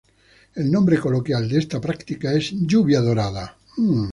El 0.55 0.71
nombre 0.71 0.99
coloquial 0.99 1.47
de 1.47 1.59
esta 1.59 1.79
práctica 1.79 2.33
es 2.33 2.49
lluvia 2.53 3.01
dorada. 3.01 3.59